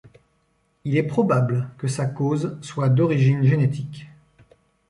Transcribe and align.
Il 0.83 0.97
est 0.97 1.03
probable 1.03 1.69
que 1.77 1.87
sa 1.87 2.07
cause 2.07 2.57
soit 2.63 2.89
d'origine 2.89 3.43
génétique. 3.43 4.07